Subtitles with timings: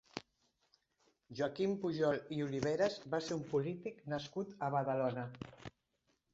[1.39, 5.31] Joaquim Pujol i Oliveras va ser un polític nascut a Badalona.